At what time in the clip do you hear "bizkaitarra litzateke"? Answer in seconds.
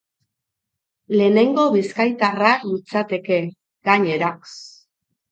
1.75-3.37